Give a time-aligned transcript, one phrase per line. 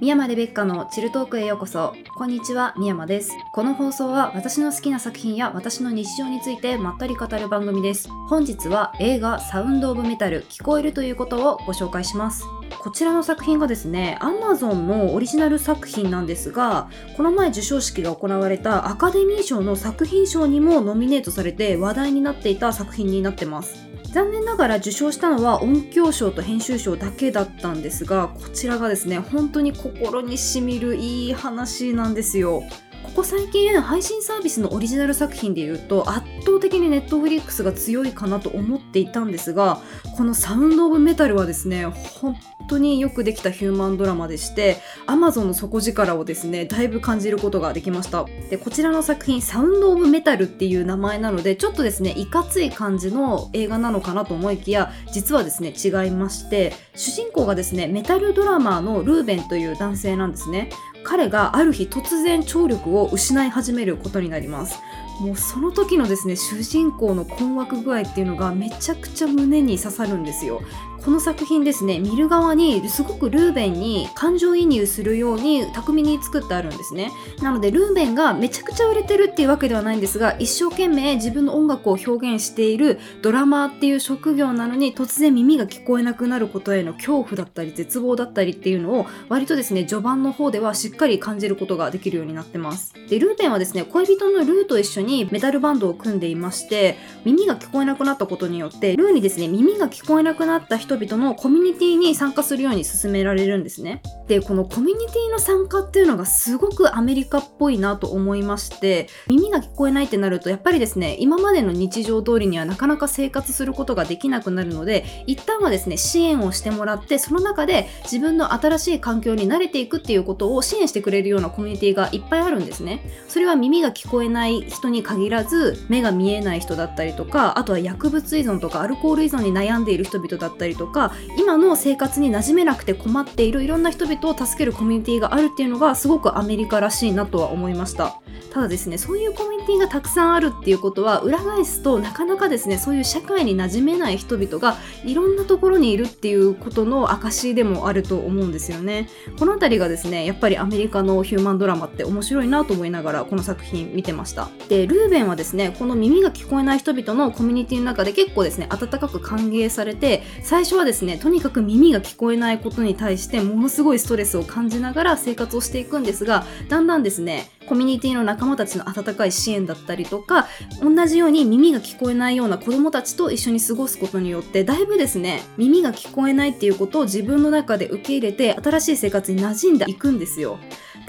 [0.00, 1.94] 宮山レベッカのチルトークへようこそ。
[2.16, 3.32] こんにちは、宮山です。
[3.52, 8.08] この放送は私の好きな作品や私の日常についてまったり語る番組です。
[8.26, 12.46] 本日は映画サウンドオブメタル聞こえるということをご紹介します。
[12.82, 23.90] こちらの作品がですね、Amazon のオリジナル作品なんですが、この前授賞式が行われたアカデミー賞の作品賞にもノミネートされて話題になっていた作品になってます。
[24.12, 32.64] 残念ながら受賞したのは音響賞と編集賞だけだったんですがこちらがですね本当に心にしみるいい話なんですよ
[33.10, 39.80] ここ最近配信サービスのオリジナル作品でいうと圧倒的にネットフリックスが強いかなと思っていたんですが
[40.16, 42.36] このサウンド・オブ・メタルはですね本
[42.68, 44.76] 当によくできたヒューマンドラマでして
[45.08, 48.24] Amazon の底力をですねだいぶ感じることができました。
[48.48, 60.70] でこちらの作品サウンド・オブ・メタルっていう名前なのでちょっとですねいかつい感じの映画なのかなと思いきや実はですね違いまして主人公がですねメタルドラマーのルーベンという男性なんですね。
[61.04, 64.78] 彼がある日突然聴力を失い始めることになります。
[65.20, 70.62] もうその時のですね主人公の困惑具合っていうのがめちゃくちゃ胸に刺さるんですよ。
[71.04, 77.10] この作品ですね見る側にすごくルーベンに感情移入するように巧みに作ってあるんですね。
[77.40, 92.94] なのでルーベンがめちゃくちゃ売れてるっていうわけではないんですが一生懸命自分の音楽を表現しているドラマーっていう職業なのに突然耳が聞こえなくなることへの恐怖だったり絶望だったりっていうのを割とですね序盤の方ではしっかり感じることができるようになってます。
[93.08, 104.02] でルーベンはですね恋人のルーと一緒にメタルバンドを組んでいまして耳が聞こえなくなったことによってルーにですね耳が聞こえなくなった人人々のコミュニティに参加するように勧められるんですね。
[104.26, 123.04] でこのコミュニティの参加っていうのがすごくアメリカっぽいなと思いまして耳が聞こえないってなるとやっぱりですね今までの日常通りにはなかなか生活することができなくなるので一旦はですね支援をしてもらってその中で自分の新しい環境に慣れていくっていうことを支援してくれるようなコミュニティがいっぱいあるんですね。
[123.28, 138.18] それは耳が聞こえない人に限らず目が見えない人だったりとかあとは薬物依存とかアルコール依存に悩んでいる人々だったりとか今の生活に馴染めなくて困っているいろんな人々を助けるコミュニティがあるっていうのがすごくアメリカらしいなとは思いました。
[138.50, 149.08] ただですねそういうコミュニティがたくさんあるっていうことは裏返すとなかなかですねそういう社会に馴染めない人々がいろんなところにいるっていうことの証でもあると思うんですよね。
[149.38, 154.48] この辺りがですねやっぱりアメリカのヒューマンドラマって面白いなと思いながらこの作品見てました。
[154.68, 170.48] でルーベンはですねこの耳が聞こえない人々のコミュニティの中で結構ですね温かく歓迎されて最初はですねとにかく耳が聞こえないことに対してものすごいストレスを感じながら生活をしていくんですがだんだんですねコミュニティの仲間たちの温かい支援だったりとか
[170.82, 180.58] 同じように耳が聞こえないような子供たちと一緒に過ごすことによってだいぶですね耳が聞こえないっていうことを自分の中で受け入れて新しい生活に馴染んでいくんですよ。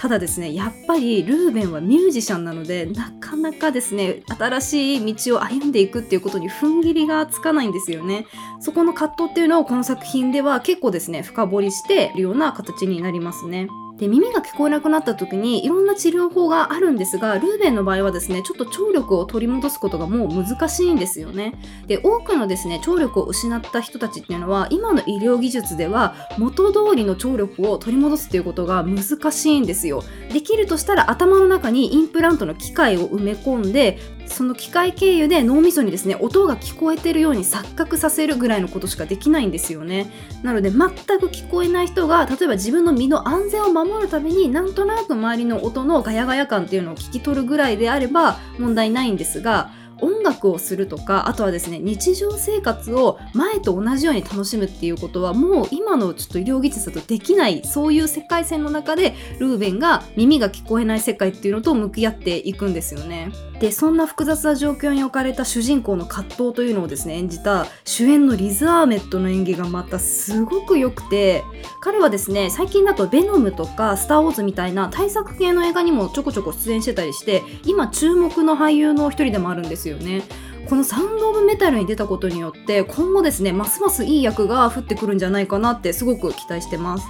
[0.00, 8.26] ただですねやっぱりルーベンはミュージシャンなのでなかなかですね新しい道を歩んでいくっていうことに踏ん切りがつかないんですよね。
[8.60, 13.68] そこの葛藤っていうのをこの作品では結構ですね深掘りしているような形になりますね。
[14.00, 21.54] で耳が聞こえなくなった時にいろんな治療法があるんですがルーベンの場合はですねちょっと聴力を取り戻すことがもう難しいんですよね。
[21.86, 30.02] で多くのですね聴力を失った人たちっていうのは今の医療技術では元通りの聴力を取り戻すっていうことが難しいんですよ。
[30.32, 33.98] できるとしたら頭の中にインプラントの機械を埋め込んで
[34.30, 40.10] その機械経由で脳みそにですね音が聞こえてるように錯覚させるぐらいのことしかできないんですよね。
[40.42, 49.70] なので全く聞こえない人が例えば自分の身の安全を守るためになんとなく周りの音のガヤガヤ感っていうのを聞き取るぐらいであれば問題ないんですが
[50.02, 63.32] 音楽をするとかあとはですね日常生活を前と同じように楽しむっていうことはもう今のちょっと医療技術だとできないそういう世界線の中でルーベンが耳が聞こえない世界っていうのと向き合っていくんですよね。
[63.60, 71.44] でそんな複雑な状況に置かれた主人公の葛藤というのをですね演じた主演のリズ・アーメットの演技がまたすごく良くて
[71.82, 80.22] 彼はですね最近だと「ベノム」とか「スター・ウォーズ」みたいな対策系の映画にもちょこちょこ出演してたりして今注目の俳優の一人でもあるんですよよね。
[80.68, 87.06] このサウンド・オブ・メタルに出たことによって今後ですねますますいい役が降ってくるんじゃないかなってすごく期待してます。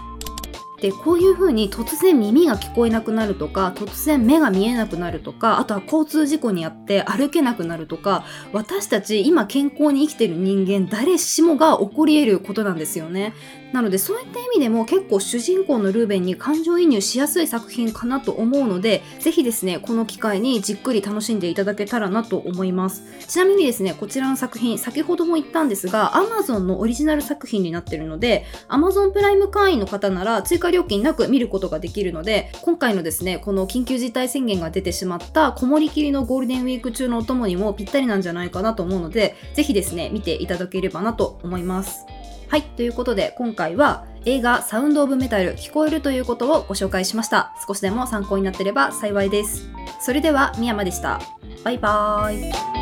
[0.80, 13.34] でこういう風に突然耳が聞こえなくなるとか突然目が見えなくなるとかあとは交通事故にあって歩けなくなるとか私たち今健康に生きてる人間誰しもが起こり得ることなんですよね。
[13.72, 23.04] なのでそういった意味でも結構主人公のルーベンに感情移入しやすい作品かなと思うのでぜひですねこの機会にじっくり楽しんでいただけたらなと思います。
[23.28, 42.06] ちなみにですねこちらの作品先ほども言ったんですが Amazon のオリジナル作品になってるので Amazon プライム会員の方なら追加加料金なく見ることができるので今回のですねこの緊急事態宣言が出てしまったこもりきりのゴールデンウィーク中のお供にもぴったりなんじゃないかなと思うのでぜひですね見ていただければなと思います。
[42.48, 47.54] はいということで今回は映画サウンドオブメタル聞こえるということをご紹介しました。
[47.66, 49.68] 少しでも参考になってれば幸いです。
[50.00, 51.20] それでは宮山でした。
[51.64, 52.79] バイバーイ。